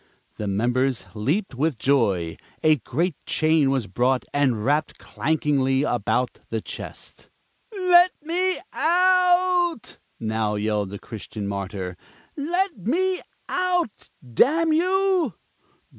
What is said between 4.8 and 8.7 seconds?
clankingly about the chest. "Let me